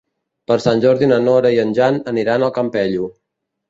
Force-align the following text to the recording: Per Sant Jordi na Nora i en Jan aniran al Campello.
Per 0.51 0.57
Sant 0.63 0.81
Jordi 0.85 1.11
na 1.13 1.21
Nora 1.27 1.53
i 1.59 1.61
en 1.67 1.77
Jan 1.81 2.03
aniran 2.15 2.51
al 2.51 2.57
Campello. 2.61 3.17